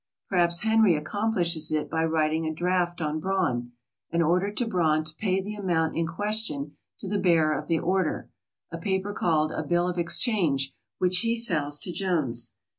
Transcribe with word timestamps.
Perhaps 0.29 0.61
Henry 0.61 0.95
accomplishes 0.95 1.71
it 1.71 1.87
by 1.87 2.03
writing 2.03 2.47
a 2.47 2.51
draft 2.51 3.01
on 3.01 3.19
Braun,— 3.19 3.71
an 4.11 4.23
order 4.23 4.51
to 4.51 4.65
Braun 4.65 5.03
to 5.03 5.13
pay 5.15 5.39
the 5.39 5.53
amount 5.53 5.95
in 5.95 6.07
question 6.07 6.75
to 7.01 7.07
the 7.07 7.19
bearer 7.19 7.55
of 7.55 7.67
the 7.67 7.77
order,— 7.77 8.27
a 8.71 8.79
paper 8.79 9.13
called 9.13 9.51
a 9.51 9.61
bill 9.61 9.87
of 9.87 9.99
exchange, 9.99 10.73
which 10.97 11.19
he 11.19 11.35
sells 11.35 11.77
to 11.81 11.91
Jones. 11.93 12.55